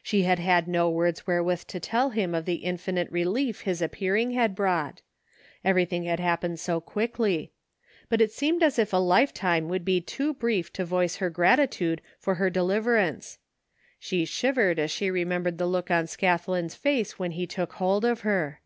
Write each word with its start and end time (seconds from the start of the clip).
She 0.00 0.22
had 0.22 0.38
had 0.38 0.68
no 0.68 0.88
words 0.88 1.26
wherewith 1.26 1.62
to 1.66 1.80
tell 1.80 2.10
him 2.10 2.36
of 2.36 2.44
the 2.44 2.54
infinite 2.62 3.10
relief 3.10 3.62
his 3.62 3.82
appearing 3.82 4.30
had 4.30 4.54
brought; 4.54 5.02
188 5.62 5.84
THE 5.84 5.90
FINDING 5.90 6.08
OF 6.08 6.18
JASPEB 6.18 6.18
HOLT 6.20 6.22
everything 6.22 6.24
had 6.24 6.28
happened 6.30 6.60
so 6.60 6.80
quickly; 7.18 7.52
but 8.08 8.20
it 8.20 8.30
seemed 8.30 8.62
as 8.62 8.78
if 8.78 8.92
a 8.92 8.98
lifetime 8.98 9.68
would 9.68 9.84
be 9.84 10.00
too 10.00 10.34
brief 10.34 10.72
to 10.74 10.84
voice 10.84 11.16
her 11.16 11.30
gratitude 11.30 12.00
for 12.20 12.36
her 12.36 12.48
deliverance. 12.48 13.38
She 13.98 14.24
shivered 14.24 14.78
as 14.78 14.92
she 14.92 15.10
remembered 15.10 15.58
the 15.58 15.66
look 15.66 15.90
on 15.90 16.06
Scathlin's 16.06 16.76
face 16.76 17.18
when 17.18 17.32
he 17.32 17.48
took 17.48 17.72
hold 17.72 18.04
of 18.04 18.20
her. 18.20 18.60